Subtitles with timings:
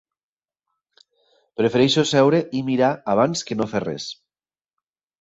[1.61, 4.13] Prefereixo seure i mirar abans que no fer res.